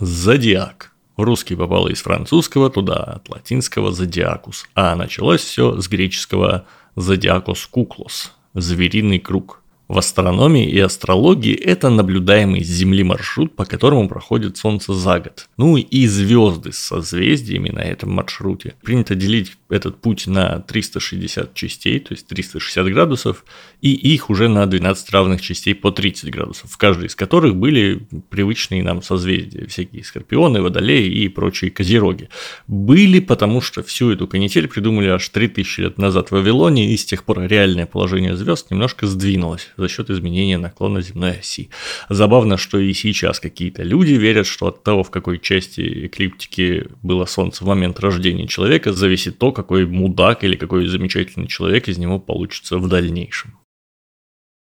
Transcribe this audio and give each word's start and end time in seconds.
Зодиак. 0.00 0.92
Русский 1.16 1.56
попало 1.56 1.88
из 1.88 2.02
французского, 2.02 2.70
туда 2.70 2.94
от 2.94 3.28
латинского 3.28 3.90
зодиакус. 3.90 4.68
А 4.76 4.94
началось 4.94 5.42
все 5.42 5.80
с 5.80 5.88
греческого 5.88 6.66
зодиакос 6.94 7.66
куклос– 7.66 8.32
звериный 8.54 9.18
круг. 9.18 9.60
В 9.88 9.96
астрономии 9.96 10.68
и 10.68 10.78
астрологии 10.80 11.54
это 11.54 11.88
наблюдаемый 11.88 12.62
с 12.62 12.68
Земли 12.68 13.02
маршрут, 13.02 13.56
по 13.56 13.64
которому 13.64 14.06
проходит 14.06 14.58
Солнце 14.58 14.92
за 14.92 15.18
год. 15.18 15.48
Ну 15.56 15.78
и 15.78 16.06
звезды 16.06 16.72
с 16.72 16.78
созвездиями 16.78 17.70
на 17.70 17.80
этом 17.80 18.10
маршруте. 18.10 18.74
Принято 18.82 19.14
делить 19.14 19.56
этот 19.70 19.98
путь 19.98 20.26
на 20.26 20.60
360 20.60 21.54
частей, 21.54 22.00
то 22.00 22.12
есть 22.12 22.26
360 22.26 22.86
градусов, 22.92 23.46
и 23.80 23.92
их 23.92 24.28
уже 24.28 24.48
на 24.48 24.66
12 24.66 25.10
равных 25.10 25.40
частей 25.40 25.74
по 25.74 25.90
30 25.90 26.30
градусов, 26.32 26.70
в 26.70 26.76
каждой 26.76 27.06
из 27.06 27.14
которых 27.14 27.56
были 27.56 28.06
привычные 28.28 28.82
нам 28.82 29.00
созвездия, 29.00 29.66
всякие 29.68 30.04
скорпионы, 30.04 30.60
водолеи 30.60 31.06
и 31.06 31.28
прочие 31.28 31.70
козероги. 31.70 32.28
Были, 32.66 33.20
потому 33.20 33.62
что 33.62 33.82
всю 33.82 34.10
эту 34.10 34.26
канитель 34.26 34.68
придумали 34.68 35.08
аж 35.08 35.26
3000 35.26 35.80
лет 35.80 35.96
назад 35.96 36.28
в 36.28 36.32
Вавилоне, 36.32 36.92
и 36.92 36.96
с 36.98 37.06
тех 37.06 37.24
пор 37.24 37.40
реальное 37.40 37.86
положение 37.86 38.36
звезд 38.36 38.70
немножко 38.70 39.06
сдвинулось 39.06 39.68
за 39.78 39.88
счет 39.88 40.10
изменения 40.10 40.58
наклона 40.58 41.00
земной 41.00 41.38
оси. 41.38 41.70
Забавно, 42.08 42.56
что 42.56 42.78
и 42.78 42.92
сейчас 42.92 43.40
какие-то 43.40 43.82
люди 43.82 44.14
верят, 44.14 44.46
что 44.46 44.66
от 44.66 44.82
того, 44.82 45.02
в 45.02 45.10
какой 45.10 45.38
части 45.38 46.06
эклиптики 46.06 46.86
было 47.02 47.24
Солнце 47.24 47.64
в 47.64 47.66
момент 47.66 48.00
рождения 48.00 48.46
человека, 48.46 48.92
зависит 48.92 49.38
то, 49.38 49.52
какой 49.52 49.86
мудак 49.86 50.44
или 50.44 50.56
какой 50.56 50.86
замечательный 50.86 51.46
человек 51.46 51.88
из 51.88 51.98
него 51.98 52.18
получится 52.18 52.78
в 52.78 52.88
дальнейшем. 52.88 53.57